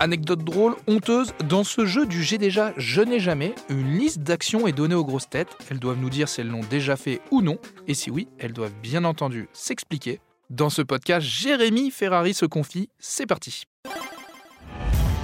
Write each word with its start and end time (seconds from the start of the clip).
Anecdote 0.00 0.44
drôle, 0.44 0.76
honteuse, 0.86 1.34
dans 1.48 1.64
ce 1.64 1.84
jeu 1.84 2.06
du 2.06 2.22
j'ai 2.22 2.38
déjà, 2.38 2.72
je 2.76 3.00
n'ai 3.02 3.18
jamais, 3.18 3.54
une 3.68 3.98
liste 3.98 4.20
d'actions 4.20 4.68
est 4.68 4.72
donnée 4.72 4.94
aux 4.94 5.04
grosses 5.04 5.28
têtes. 5.28 5.48
Elles 5.70 5.80
doivent 5.80 5.98
nous 5.98 6.08
dire 6.10 6.28
si 6.28 6.40
elles 6.40 6.48
l'ont 6.48 6.60
déjà 6.70 6.94
fait 6.96 7.20
ou 7.32 7.42
non, 7.42 7.58
et 7.88 7.94
si 7.94 8.08
oui, 8.08 8.28
elles 8.38 8.52
doivent 8.52 8.74
bien 8.80 9.04
entendu 9.04 9.48
s'expliquer. 9.52 10.20
Dans 10.50 10.70
ce 10.70 10.82
podcast, 10.82 11.26
Jérémy 11.26 11.90
Ferrari 11.90 12.32
se 12.32 12.46
confie, 12.46 12.90
c'est 13.00 13.26
parti. 13.26 13.64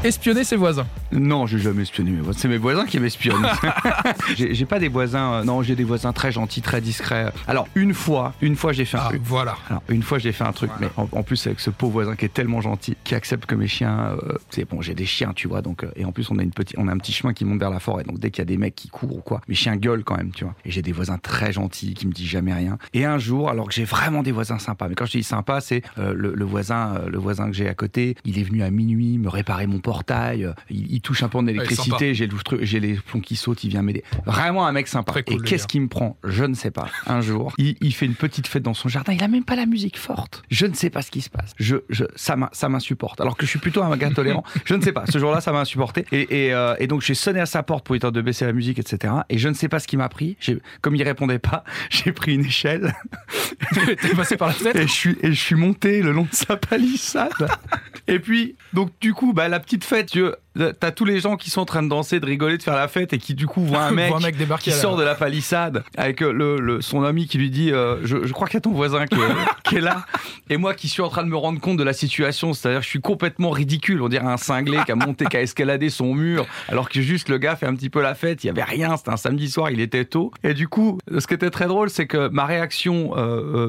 Espionner 0.03 0.43
ses 0.43 0.57
voisins. 0.57 0.87
Non, 1.15 1.47
j'ai 1.47 1.59
jamais 1.59 1.83
espionné 1.83 2.11
mes 2.11 2.21
voisins. 2.21 2.39
C'est 2.41 2.49
mes 2.49 2.59
voisins 2.59 2.85
qui 2.87 2.99
m'espionnent. 3.01 3.47
j'ai 4.37 4.65
pas 4.67 4.79
des 4.79 4.89
voisins. 4.89 5.35
euh, 5.35 5.45
non, 5.45 5.63
j'ai 5.63 5.77
des 5.77 5.85
voisins 5.85 6.13
très 6.13 6.33
gentils, 6.33 6.63
très 6.63 6.81
discrets. 6.81 7.33
Alors 7.47 7.69
une 7.75 7.95
fois, 7.95 8.35
une 8.41 8.57
fois 8.57 8.73
j'ai 8.73 8.85
fait 8.85 8.97
un 8.97 9.03
Ah, 9.05 9.09
truc. 9.09 9.23
voilà. 9.25 9.57
Alors, 9.69 9.83
une 9.89 10.03
fois, 10.03 10.19
j'ai 10.19 10.33
fait 10.33 10.45
un 10.45 10.53
truc, 10.53 10.71
Voilà. 10.79 10.93
mais 10.97 11.03
en, 11.13 11.19
en 11.19 11.23
plus 11.23 11.47
avec 11.47 11.61
ce 11.61 11.71
pauvre 11.71 11.93
voisin 11.93 12.17
qui 12.17 12.25
est 12.25 12.33
tellement 12.33 12.61
gentil, 12.61 12.97
qui 13.05 13.15
accepte 13.15 13.47
que 13.47 13.55
mes 13.55 13.67
chiens, 13.69 14.17
euh, 14.23 14.33
c'est 14.51 14.69
bon, 14.69 14.81
j'ai 14.81 14.95
des 14.95 15.07
chiens, 15.07 15.33
tu 15.35 15.49
vois, 15.49 15.63
donc 15.63 15.85
euh, 15.85 15.91
et 15.97 16.05
en 16.05 16.13
plus 16.13 16.31
on 16.31 16.39
a 16.39 16.43
une 16.43 16.51
petite, 16.51 16.77
on 16.79 16.89
a 16.89 16.93
un 16.93 16.99
petit 16.99 17.13
chemin 17.13 17.33
qui 17.33 17.45
monte 17.45 17.61
vers 17.61 17.71
la 17.71 17.81
forêt, 17.81 18.05
donc 18.05 18.19
dès 18.19 18.31
qu'il 18.31 18.41
y 18.41 18.43
a 18.43 18.47
des 18.47 18.57
mecs 18.57 18.75
qui 18.75 18.89
courent 18.89 19.17
ou 19.17 19.21
quoi, 19.21 19.41
mes 19.49 19.55
chiens 19.55 19.77
gueulent 19.77 20.05
quand 20.05 20.17
même, 20.17 20.31
tu 20.33 20.45
vois. 20.45 20.55
Et 20.65 20.71
j'ai 20.71 20.83
des 20.83 20.93
voisins 20.93 21.19
très 21.19 21.53
gentils 21.53 21.95
qui 21.95 22.07
me 22.07 22.13
disent 22.13 22.29
jamais 22.29 22.53
rien. 22.55 22.79
Et 22.95 23.05
un 23.05 23.19
jour, 23.19 23.51
alors 23.51 23.67
que 23.69 23.75
j'ai 23.75 23.85
vraiment 23.85 24.23
des 24.23 24.33
voisins 24.33 24.59
sympas, 24.59 24.89
mais 24.89 24.95
quand 24.95 25.07
je 25.07 25.13
dis 25.13 25.23
sympa, 25.23 25.61
c'est 25.61 25.83
euh, 25.99 26.13
le, 26.17 26.35
le 26.35 26.45
voisin, 26.45 26.95
euh, 26.97 27.09
le 27.11 27.19
voisin 27.19 27.47
que 27.51 27.57
j'ai 27.57 27.69
à 27.69 27.75
côté, 27.75 28.17
il 28.25 28.39
est 28.39 28.43
venu 28.43 28.63
à 28.63 28.71
minuit 28.71 29.19
me 29.19 29.29
réparer 29.29 29.67
mon 29.67 29.79
portail, 29.79 30.49
il, 30.71 30.91
il 30.93 31.01
touche 31.05 31.23
un 31.23 31.29
peu 31.29 31.39
en 31.39 31.43
sympa. 31.43 31.53
électricité, 31.53 32.15
j'ai 32.15 32.27
le 32.27 32.81
les 32.81 32.95
plombs 32.95 33.21
qui 33.21 33.37
sautent, 33.37 33.63
il 33.65 33.71
vient 33.71 33.83
m'aider. 33.83 34.03
Vraiment 34.27 34.67
un 34.67 34.73
mec 34.73 34.89
sympa. 34.89 35.23
Cool, 35.23 35.23
et 35.35 35.39
qu'est-ce 35.39 35.67
qui 35.69 35.79
me 35.79 35.89
prend? 35.89 36.17
Je 36.25 36.45
ne 36.45 36.55
sais 36.55 36.71
pas. 36.73 36.89
Un 37.07 37.21
jour, 37.21 37.53
il, 37.59 37.77
il 37.81 37.95
fait 37.95 38.07
une 38.07 38.15
petite 38.17 38.47
fête 38.49 38.63
dans 38.63 38.75
son 38.75 38.89
jardin. 38.89 39.13
Il 39.13 39.23
a 39.23 39.29
même 39.29 39.45
pas 39.45 39.55
la 39.55 39.67
musique 39.67 39.99
forte. 39.99 40.43
Je 40.51 40.67
ne 40.67 40.75
sais 40.75 40.91
pas 40.91 41.03
ce 41.03 41.11
qui 41.11 41.21
se 41.21 41.31
passe. 41.31 41.53
Je, 41.59 41.77
je, 41.89 42.05
ça 42.17 42.35
m'in- 42.37 42.49
ça 42.53 42.69
m'insupporte. 42.69 43.21
Alors 43.21 43.37
que 43.37 43.45
je 43.47 43.51
suis 43.51 43.59
plutôt 43.61 43.83
un 43.83 43.97
gars 43.97 44.11
tolérant. 44.11 44.43
Je 44.65 44.75
ne 44.75 44.83
sais 44.83 44.93
pas. 44.93 45.05
Ce 45.07 45.19
jour-là, 45.19 45.41
ça 45.41 45.53
m'a 45.53 45.61
insupporté. 45.61 46.05
Et, 46.11 46.47
et, 46.47 46.55
euh, 46.55 46.75
et 46.79 46.87
donc 46.87 47.03
j'ai 47.03 47.15
sonné 47.15 47.41
à 47.41 47.47
sa 47.47 47.63
porte 47.63 47.85
pour 47.85 47.95
lui 47.95 48.01
dire 48.01 48.11
de 48.13 48.21
baisser 48.21 48.45
la 48.47 48.53
musique, 48.53 48.79
etc. 48.79 49.13
Et 49.29 49.39
je 49.39 49.49
ne 49.49 49.55
sais 49.55 49.69
pas 49.69 49.79
ce 49.79 49.87
qui 49.87 49.97
m'a 49.97 50.09
pris. 50.09 50.37
Comme 50.81 50.97
il 50.97 51.03
répondait 51.03 51.39
pas, 51.39 51.65
j'ai 51.91 52.13
pris 52.13 52.35
une 52.35 52.45
échelle 52.45 52.95
T'es 54.01 54.09
passé 54.17 54.37
par 54.37 54.49
la 54.49 54.55
fenêtre 54.55 54.79
et 54.81 54.87
je 54.87 54.93
suis 54.93 55.17
et 55.23 55.33
je 55.33 55.41
suis 55.41 55.55
monté 55.55 56.03
le 56.03 56.13
long 56.13 56.23
de 56.31 56.35
sa 56.35 56.57
palissade. 56.57 57.33
et 58.09 58.19
puis 58.19 58.57
donc 58.73 58.91
du 59.01 59.13
coup, 59.15 59.33
bah 59.33 59.49
la 59.49 59.61
petite 59.61 59.85
fête. 59.85 60.15
Veux, 60.17 60.37
T'as 60.57 60.91
tous 60.93 61.05
les 61.05 61.19
gens 61.21 61.37
qui 61.37 61.51
sont 61.51 61.63
en 61.63 61.65
train 61.65 61.83
de 61.83 61.89
danser, 61.89 62.21
de 62.21 62.27
rigoler, 62.27 62.59
de 62.59 62.63
faire 62.63 62.77
la 62.77 62.87
fête 62.89 63.13
et 63.13 63.19
qui 63.19 63.35
du 63.35 63.47
coup 63.47 63.61
voient 63.65 63.83
un 63.85 63.91
mec, 63.97 64.13
un 64.13 64.31
qui 64.59 64.71
sort 64.81 64.97
de 64.97 65.03
la 65.03 65.15
palissade 65.17 65.83
avec 65.97 66.23
euh, 66.23 66.33
le, 66.33 66.59
le- 66.61 66.81
son 66.81 67.03
ami 67.03 67.27
qui 67.27 67.39
lui 67.39 67.51
dit 67.51 67.73
euh, 67.73 67.97
je, 68.05 68.25
je 68.25 68.33
crois 68.33 68.47
qu'il 68.47 68.55
y 68.55 68.59
a 68.59 68.61
ton 68.61 68.73
voisin 68.73 69.07
qui 69.07 69.17
est, 69.17 69.35
qui 69.65 69.77
est 69.77 69.81
là. 69.81 70.05
Et 70.51 70.57
moi 70.57 70.75
qui 70.75 70.89
suis 70.89 71.03
en 71.03 71.09
train 71.09 71.25
de 71.25 71.29
me 71.29 71.37
rendre 71.37 71.59
compte 71.61 71.77
de 71.77 71.83
la 71.83 71.93
situation 71.93 72.53
c'est-à-dire 72.53 72.81
que 72.81 72.85
je 72.85 72.91
suis 72.91 73.01
complètement 73.01 73.51
ridicule. 73.51 74.01
On 74.03 74.09
dirait 74.09 74.27
un 74.27 74.37
cinglé 74.37 74.79
qui 74.87 74.93
a 74.93 74.95
monté 74.95 75.25
qui 75.27 75.37
a 75.37 75.43
escaladé 75.43 75.91
son 75.91 76.15
mur 76.15 76.47
alors 76.69 76.89
que 76.89 77.01
juste 77.01 77.29
le 77.29 77.39
gars 77.39 77.57
fait 77.57 77.67
un 77.67 77.75
petit 77.75 77.91
peu 77.91 78.01
la 78.01 78.15
fête. 78.15 78.45
Il 78.45 78.47
y 78.47 78.51
avait 78.51 78.63
rien. 78.63 78.97
C'était 78.97 79.11
un 79.11 79.17
samedi 79.17 79.51
soir. 79.51 79.71
Il 79.71 79.81
était 79.81 80.05
tôt. 80.05 80.31
Et 80.45 80.55
du 80.55 80.69
coup 80.69 80.99
ce 81.19 81.27
qui 81.27 81.35
était 81.35 81.51
très 81.51 81.67
drôle 81.67 81.91
c'est 81.91 82.07
que 82.07 82.29
ma 82.29 82.45
réaction 82.45 83.15
euh, 83.17 83.21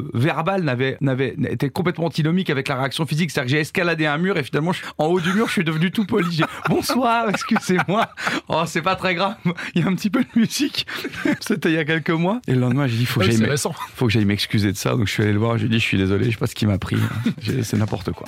euh, 0.03 0.11
verbale 0.13 0.63
n'avait 0.63 0.97
n'avait 1.01 1.35
était 1.49 1.69
complètement 1.69 2.05
antinomique 2.05 2.49
avec 2.51 2.67
la 2.67 2.75
réaction 2.75 3.05
physique. 3.07 3.31
C'est-à-dire 3.31 3.47
que 3.47 3.51
j'ai 3.57 3.61
escaladé 3.61 4.05
un 4.05 4.17
mur 4.19 4.37
et 4.37 4.43
finalement 4.43 4.71
je- 4.71 4.83
en 4.99 5.05
haut 5.07 5.19
du 5.19 5.33
mur 5.33 5.47
je 5.47 5.53
suis 5.53 5.63
devenu 5.63 5.89
tout 5.91 6.05
poli. 6.05 6.27
J'ai, 6.31 6.43
bonsoir 6.75 7.29
excusez-moi 7.29 8.09
oh 8.49 8.63
c'est 8.65 8.81
pas 8.81 8.95
très 8.95 9.15
grave 9.15 9.35
il 9.73 9.81
y 9.81 9.85
a 9.85 9.87
un 9.87 9.95
petit 9.95 10.09
peu 10.09 10.21
de 10.21 10.29
musique 10.35 10.85
c'était 11.39 11.69
il 11.69 11.75
y 11.75 11.79
a 11.79 11.85
quelques 11.85 12.09
mois 12.09 12.41
et 12.47 12.53
le 12.53 12.59
lendemain 12.59 12.87
j'ai 12.87 12.97
dit 12.97 13.05
faut 13.05 13.21
que 13.21 13.25
j'aille 13.25 13.37
faut 13.95 14.07
que 14.07 14.25
m'excuser 14.25 14.71
de 14.71 14.77
ça. 14.77 14.91
Donc 14.91 15.07
je 15.07 15.11
suis 15.13 15.23
allé 15.23 15.33
le 15.33 15.39
voir, 15.39 15.57
je 15.57 15.65
lui 15.65 15.67
ai 15.67 15.69
dit 15.69 15.79
je 15.79 15.85
suis 15.85 15.97
désolé, 15.97 16.25
je 16.25 16.31
sais 16.31 16.37
pas 16.37 16.47
ce 16.47 16.55
qui 16.55 16.65
m'a 16.65 16.77
pris. 16.77 16.97
J'ai- 17.41 17.63
C'est 17.63 17.77
n'importe 17.77 18.11
quoi. 18.11 18.27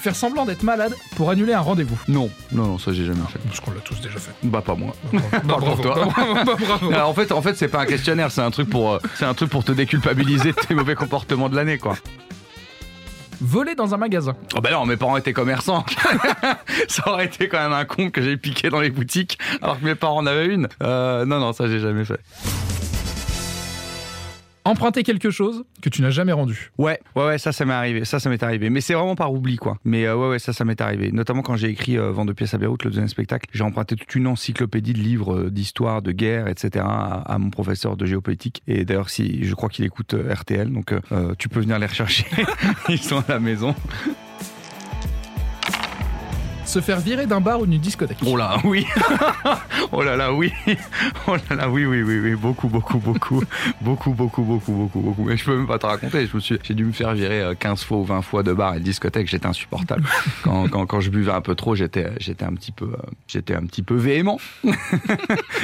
Faire 0.00 0.14
semblant 0.14 0.46
d'être 0.46 0.62
malade 0.62 0.94
pour 1.16 1.30
annuler 1.30 1.52
un 1.52 1.60
rendez-vous. 1.60 1.98
Non, 2.06 2.30
non, 2.52 2.66
non, 2.66 2.78
ça 2.78 2.92
j'ai 2.92 3.04
jamais 3.04 3.20
fait. 3.28 3.40
Parce 3.40 3.58
qu'on 3.58 3.72
l'a 3.72 3.80
tous 3.80 4.00
déjà 4.00 4.18
fait. 4.20 4.30
Bah 4.44 4.62
pas 4.64 4.76
moi. 4.76 4.94
Bah, 5.12 5.20
toi. 5.82 6.08
Bah, 6.16 6.54
bravo. 6.56 6.92
Alors, 6.92 7.08
en 7.08 7.14
fait, 7.14 7.32
en 7.32 7.42
fait, 7.42 7.54
c'est 7.56 7.66
pas 7.66 7.80
un 7.80 7.86
questionnaire, 7.86 8.30
c'est 8.30 8.40
un 8.40 8.52
truc 8.52 8.70
pour, 8.70 8.92
euh, 8.92 8.98
c'est 9.16 9.24
un 9.24 9.34
truc 9.34 9.50
pour 9.50 9.64
te 9.64 9.72
déculpabiliser 9.72 10.52
de 10.52 10.56
tes 10.56 10.74
mauvais 10.74 10.94
comportements 10.94 11.48
de 11.48 11.56
l'année, 11.56 11.78
quoi. 11.78 11.96
Voler 13.40 13.74
dans 13.74 13.94
un 13.94 13.96
magasin. 13.96 14.34
Oh 14.56 14.60
bah 14.60 14.70
non, 14.72 14.86
mes 14.86 14.96
parents 14.96 15.16
étaient 15.16 15.32
commerçants. 15.32 15.84
ça 16.88 17.08
aurait 17.10 17.26
été 17.26 17.48
quand 17.48 17.58
même 17.58 17.72
un 17.72 17.84
con 17.84 18.10
que 18.10 18.22
j'ai 18.22 18.36
piqué 18.36 18.70
dans 18.70 18.80
les 18.80 18.90
boutiques 18.90 19.38
alors 19.62 19.78
que 19.78 19.84
mes 19.84 19.94
parents 19.94 20.18
en 20.18 20.26
avaient 20.26 20.46
une. 20.46 20.68
Euh, 20.82 21.24
non, 21.24 21.38
non, 21.38 21.52
ça 21.52 21.66
j'ai 21.68 21.80
jamais 21.80 22.04
fait. 22.04 22.20
Emprunter 24.66 25.04
quelque 25.04 25.30
chose 25.30 25.64
que 25.80 25.88
tu 25.88 26.02
n'as 26.02 26.10
jamais 26.10 26.32
rendu. 26.32 26.72
Ouais, 26.76 26.98
ouais, 27.14 27.24
ouais, 27.24 27.38
ça, 27.38 27.52
ça 27.52 27.64
m'est 27.64 27.72
arrivé. 27.72 28.04
Ça, 28.04 28.18
ça 28.18 28.28
arrivé. 28.40 28.68
Mais 28.68 28.80
c'est 28.80 28.94
vraiment 28.94 29.14
par 29.14 29.32
oubli, 29.32 29.58
quoi. 29.58 29.78
Mais 29.84 30.06
euh, 30.06 30.16
ouais, 30.16 30.28
ouais, 30.28 30.38
ça, 30.40 30.52
ça 30.52 30.64
m'est 30.64 30.80
arrivé. 30.80 31.12
Notamment 31.12 31.42
quand 31.42 31.54
j'ai 31.54 31.68
écrit 31.68 31.96
euh, 31.96 32.10
Vent 32.10 32.24
de 32.24 32.32
pièces 32.32 32.52
à 32.52 32.58
Beyrouth, 32.58 32.82
le 32.82 32.90
deuxième 32.90 33.06
spectacle. 33.06 33.48
J'ai 33.52 33.62
emprunté 33.62 33.94
toute 33.94 34.12
une 34.16 34.26
encyclopédie 34.26 34.92
de 34.92 34.98
livres 34.98 35.36
euh, 35.36 35.50
d'histoire, 35.50 36.02
de 36.02 36.10
guerre, 36.10 36.48
etc. 36.48 36.84
À, 36.84 37.36
mon 37.38 37.50
professeur 37.50 37.96
de 37.96 38.06
géopolitique. 38.06 38.64
Et 38.66 38.84
d'ailleurs, 38.84 39.08
si 39.08 39.44
je 39.44 39.54
crois 39.54 39.68
qu'il 39.68 39.84
écoute 39.84 40.14
euh, 40.14 40.34
RTL, 40.34 40.72
donc 40.72 40.92
tu 41.38 41.48
peux 41.48 41.60
venir 41.60 41.78
les 41.78 41.86
rechercher. 41.86 42.26
Ils 42.88 42.98
sont 42.98 43.18
à 43.28 43.34
la 43.34 43.40
maison. 43.40 43.72
Se 46.76 46.82
faire 46.82 47.00
virer 47.00 47.24
d'un 47.24 47.40
bar 47.40 47.58
ou 47.60 47.66
d'une 47.66 47.80
discothèque. 47.80 48.18
Oh 48.26 48.36
là, 48.36 48.58
oui. 48.64 48.84
oh 49.92 50.02
là 50.02 50.14
là, 50.14 50.34
oui. 50.34 50.52
Oh 51.26 51.34
là 51.34 51.56
là, 51.56 51.70
oui, 51.70 51.86
oui, 51.86 52.02
oui, 52.02 52.20
oui. 52.20 52.34
Beaucoup, 52.34 52.68
beaucoup, 52.68 52.98
beaucoup. 52.98 53.42
beaucoup, 53.80 54.12
beaucoup, 54.12 54.42
beaucoup, 54.42 54.72
beaucoup, 54.72 55.00
beaucoup. 55.00 55.24
Mais 55.24 55.38
je 55.38 55.44
peux 55.46 55.56
même 55.56 55.66
pas 55.66 55.78
te 55.78 55.86
raconter. 55.86 56.26
Je 56.26 56.36
me 56.36 56.40
suis, 56.40 56.58
j'ai 56.62 56.74
dû 56.74 56.84
me 56.84 56.92
faire 56.92 57.14
virer 57.14 57.40
euh, 57.40 57.54
15 57.58 57.82
fois 57.82 57.96
ou 57.96 58.04
20 58.04 58.20
fois 58.20 58.42
de 58.42 58.52
bar 58.52 58.74
et 58.74 58.78
de 58.78 58.84
discothèque. 58.84 59.26
J'étais 59.26 59.46
insupportable. 59.46 60.04
quand, 60.42 60.68
quand, 60.68 60.84
quand 60.84 61.00
je 61.00 61.08
buvais 61.08 61.32
un 61.32 61.40
peu 61.40 61.54
trop, 61.54 61.74
j'étais, 61.74 62.10
j'étais 62.20 62.44
un 62.44 62.52
petit 62.52 62.72
peu, 62.72 62.84
euh, 62.84 63.10
j'étais 63.26 63.54
un 63.54 63.64
petit 63.64 63.82
peu 63.82 63.94
véhément. 63.94 64.38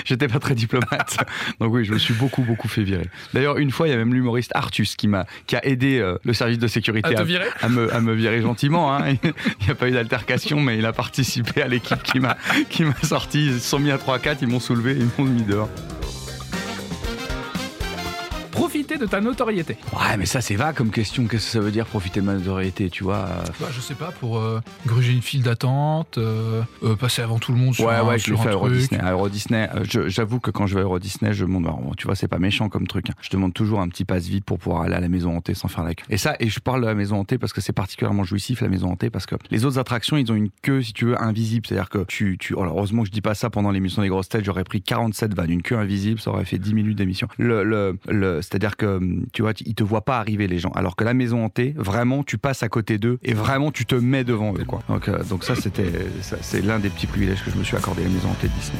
j'étais 0.06 0.28
pas 0.28 0.38
très 0.38 0.54
diplomate. 0.54 1.18
Donc 1.60 1.74
oui, 1.74 1.84
je 1.84 1.92
me 1.92 1.98
suis 1.98 2.14
beaucoup, 2.14 2.42
beaucoup 2.42 2.68
fait 2.68 2.84
virer. 2.84 3.08
D'ailleurs, 3.34 3.58
une 3.58 3.70
fois, 3.70 3.86
il 3.86 3.90
y 3.90 3.94
a 3.94 3.98
même 3.98 4.14
l'humoriste 4.14 4.52
Artus 4.54 4.96
qui 4.96 5.08
m'a, 5.08 5.26
qui 5.46 5.56
a 5.56 5.66
aidé 5.66 5.98
euh, 5.98 6.16
le 6.24 6.32
service 6.32 6.58
de 6.58 6.68
sécurité 6.68 7.14
à 7.14 7.68
me, 7.68 7.94
à 7.94 8.00
me 8.00 8.14
virer 8.14 8.40
gentiment. 8.40 8.96
hein. 8.96 9.12
Il 9.22 9.66
n'y 9.66 9.70
a 9.70 9.74
pas 9.74 9.88
eu 9.88 9.92
d'altercation, 9.92 10.58
mais 10.58 10.78
il 10.78 10.86
a 10.86 10.94
participé 11.02 11.62
à 11.62 11.66
l'équipe 11.66 12.00
qui 12.04 12.20
m'a 12.20 12.36
sorti. 13.02 13.46
Ils 13.46 13.60
se 13.60 13.68
sont 13.68 13.80
mis 13.80 13.90
à 13.90 13.96
3-4, 13.96 14.36
ils 14.42 14.48
m'ont 14.48 14.60
soulevé, 14.60 14.96
ils 14.96 15.08
m'ont 15.18 15.28
mis 15.28 15.42
dehors. 15.42 15.68
Profiter 18.52 18.98
de 18.98 19.06
ta 19.06 19.20
notoriété. 19.20 19.76
Ouais, 19.92 20.16
mais 20.18 20.26
ça, 20.26 20.40
c'est 20.40 20.54
vague 20.56 20.74
comme 20.76 20.90
question. 20.90 21.26
Qu'est-ce 21.26 21.46
que 21.46 21.50
ça 21.52 21.60
veut 21.60 21.70
dire 21.70 21.86
profiter 21.86 22.20
de 22.20 22.26
ma 22.26 22.34
notoriété, 22.34 22.90
tu 22.90 23.02
vois 23.02 23.16
euh, 23.28 23.44
Bah, 23.60 23.66
je 23.72 23.80
sais 23.80 23.94
pas, 23.94 24.12
pour 24.20 24.38
euh, 24.38 24.60
gruger 24.86 25.12
une 25.12 25.22
file 25.22 25.42
d'attente, 25.42 26.18
euh, 26.18 26.62
euh, 26.84 26.94
passer 26.94 27.22
avant 27.22 27.38
tout 27.38 27.52
le 27.52 27.58
monde 27.58 27.74
sur 27.74 27.86
Ouais, 27.86 27.94
un, 27.94 28.04
ouais, 28.04 28.18
je 28.18 28.32
un 28.34 28.36
fait 28.36 28.50
à 28.50 28.52
Euro. 28.52 28.68
Disney. 28.68 29.00
À 29.00 29.12
Euro 29.12 29.28
Disney, 29.28 29.68
euh, 29.74 29.84
je- 29.91 30.08
j'avoue 30.08 30.38
que 30.38 30.50
quand 30.50 30.66
je 30.66 30.74
vais 30.74 30.80
à 30.80 30.84
Euro 30.84 30.98
Disney, 30.98 31.32
je 31.32 31.44
demande, 31.44 31.64
alors, 31.66 31.80
tu 31.96 32.06
vois, 32.06 32.14
c'est 32.14 32.28
pas 32.28 32.38
méchant 32.38 32.68
comme 32.68 32.86
truc. 32.86 33.10
hein. 33.10 33.14
Je 33.22 33.30
demande 33.30 33.54
toujours 33.54 33.80
un 33.80 33.88
petit 33.88 34.04
passe 34.04 34.26
vide 34.26 34.44
pour 34.44 34.58
pouvoir 34.58 34.82
aller 34.82 34.94
à 34.94 35.00
la 35.00 35.08
maison 35.08 35.36
hantée 35.36 35.54
sans 35.54 35.68
faire 35.68 35.82
la 35.84 35.94
queue. 35.94 36.04
Et 36.10 36.18
ça, 36.18 36.36
et 36.38 36.48
je 36.48 36.60
parle 36.60 36.82
de 36.82 36.86
la 36.86 36.94
maison 36.94 37.16
hantée 37.18 37.38
parce 37.38 37.52
que 37.52 37.60
c'est 37.60 37.72
particulièrement 37.72 38.24
jouissif, 38.24 38.60
la 38.60 38.68
maison 38.68 38.91
hantée, 38.91 39.10
parce 39.10 39.26
que 39.26 39.34
les 39.50 39.64
autres 39.64 39.78
attractions, 39.78 40.16
ils 40.16 40.30
ont 40.30 40.34
une 40.36 40.50
queue, 40.62 40.82
si 40.82 40.92
tu 40.92 41.06
veux, 41.06 41.20
invisible. 41.20 41.66
C'est-à-dire 41.66 41.88
que 41.88 42.04
tu, 42.04 42.36
tu, 42.38 42.54
alors, 42.58 42.76
heureusement 42.76 43.02
que 43.02 43.08
je 43.08 43.12
dis 43.12 43.22
pas 43.22 43.34
ça 43.34 43.48
pendant 43.50 43.70
l'émission 43.70 44.02
des 44.02 44.08
grosses 44.08 44.28
têtes, 44.28 44.44
j'aurais 44.44 44.64
pris 44.64 44.82
47 44.82 45.34
vannes. 45.34 45.50
Une 45.50 45.62
queue 45.62 45.76
invisible, 45.78 46.20
ça 46.20 46.30
aurait 46.30 46.44
fait 46.44 46.58
10 46.58 46.74
minutes 46.74 46.98
d'émission. 46.98 47.28
Le, 47.38 47.64
le, 47.64 47.98
le, 48.08 48.41
c'est-à-dire 48.42 48.76
que, 48.76 49.00
tu 49.32 49.42
vois, 49.42 49.53
ils 49.64 49.75
te 49.75 49.82
voient 49.82 50.04
pas 50.04 50.19
arriver, 50.19 50.47
les 50.47 50.58
gens. 50.58 50.70
Alors 50.70 50.97
que 50.97 51.04
la 51.04 51.14
maison 51.14 51.44
hantée, 51.44 51.75
vraiment, 51.76 52.22
tu 52.22 52.38
passes 52.38 52.62
à 52.62 52.69
côté 52.69 52.98
d'eux 52.98 53.19
et 53.22 53.34
vraiment, 53.34 53.70
tu 53.70 53.86
te 53.86 53.94
mets 53.94 54.25
devant 54.25 54.53
eux, 54.54 54.64
quoi. 54.64 54.80
Donc, 54.88 55.08
euh, 55.08 55.22
donc 55.25 55.44
ça, 55.44 55.54
c'était, 55.54 55.91
ça, 56.20 56.36
c'est 56.41 56.60
l'un 56.60 56.78
des 56.78 56.91
petits 56.91 57.06
privilèges 57.06 57.44
que 57.44 57.50
je 57.50 57.56
me 57.56 57.64
suis 57.64 57.76
accordé, 57.76 58.03
la 58.03 58.10
maison 58.10 58.28
hantée 58.28 58.48
de 58.48 58.53
Disney. 58.54 58.78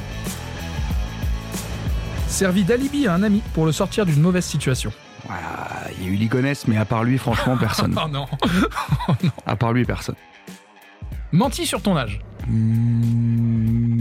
Servi 2.27 2.65
d'alibi 2.65 3.07
à 3.07 3.15
un 3.15 3.23
ami 3.23 3.43
pour 3.55 3.67
le 3.67 3.73
sortir 3.73 4.07
d'une 4.07 4.21
mauvaise 4.21 4.45
situation. 4.45 4.93
Voilà, 5.27 5.89
il 5.99 6.07
y 6.07 6.09
a 6.09 6.11
eu 6.13 6.17
Ligonès, 6.17 6.67
mais 6.67 6.77
à 6.77 6.85
part 6.85 7.05
lui, 7.05 7.19
franchement, 7.19 7.57
personne. 7.57 7.95
Oh 9.09 9.13
non. 9.23 9.31
À 9.47 9.57
part 9.57 9.73
lui, 9.73 9.85
personne. 9.85 10.17
Menti 11.33 11.67
sur 11.67 11.81
ton 11.83 11.97
âge. 11.97 12.21
Hmm, 12.47 13.52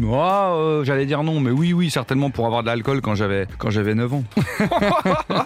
oh, 0.03 0.13
euh, 0.15 0.83
j'allais 0.83 1.05
dire 1.05 1.23
non, 1.23 1.39
mais 1.39 1.51
oui, 1.51 1.73
oui, 1.73 1.89
certainement 1.89 2.29
pour 2.29 2.45
avoir 2.45 2.61
de 2.61 2.67
l'alcool 2.67 3.01
quand 3.01 3.15
j'avais 3.15 3.47
quand 3.57 3.69
j'avais 3.69 3.95
9 3.95 4.13
ans. 4.13 4.23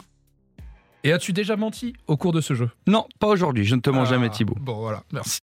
Et 1.03 1.11
as-tu 1.11 1.33
déjà 1.33 1.55
menti 1.55 1.93
au 2.07 2.17
cours 2.17 2.31
de 2.31 2.41
ce 2.41 2.55
jeu? 2.55 2.69
Non, 2.87 3.05
pas 3.19 3.27
aujourd'hui, 3.27 3.63
je 3.63 3.75
ne 3.75 3.81
te 3.81 3.91
mens 3.91 4.01
Ah, 4.01 4.05
jamais, 4.05 4.29
Thibaut. 4.29 4.55
Bon, 4.59 4.79
voilà, 4.79 5.03
merci. 5.13 5.39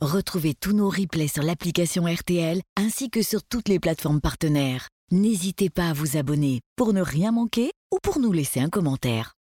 Retrouvez 0.00 0.54
tous 0.54 0.72
nos 0.72 0.88
replays 0.88 1.28
sur 1.28 1.42
l'application 1.42 2.04
RTL 2.06 2.60
ainsi 2.76 3.10
que 3.10 3.22
sur 3.22 3.42
toutes 3.44 3.68
les 3.68 3.78
plateformes 3.78 4.20
partenaires. 4.20 4.88
N'hésitez 5.10 5.70
pas 5.70 5.90
à 5.90 5.92
vous 5.92 6.16
abonner 6.16 6.60
pour 6.76 6.92
ne 6.92 7.00
rien 7.00 7.32
manquer 7.32 7.70
ou 7.92 7.98
pour 8.02 8.18
nous 8.18 8.32
laisser 8.32 8.60
un 8.60 8.68
commentaire. 8.68 9.32